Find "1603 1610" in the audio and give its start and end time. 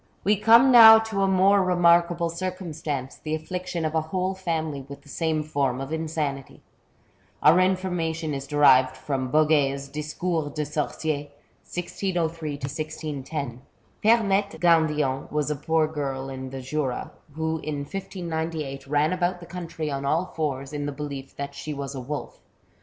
11.69-13.61